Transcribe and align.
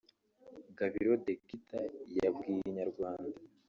Gabiro 0.79 1.13
The 1.25 1.33
Guitar 1.47 1.89
yabwiye 2.25 2.61
Inyarwanda 2.69 3.37